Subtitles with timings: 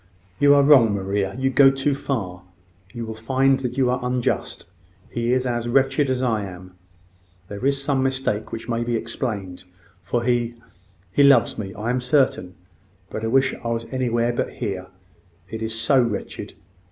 [0.39, 1.35] "You are wrong, Maria.
[1.37, 2.41] You go too far.
[2.91, 4.67] You will find that you are unjust.
[5.11, 6.73] He is as wretched as I am.
[7.49, 9.63] There is some mistake which may be explained:
[10.01, 10.55] for he...
[11.11, 12.55] he loves me, I am certain.
[13.11, 14.87] But I wish I was anywhere but here
[15.49, 16.55] it is so wretched!"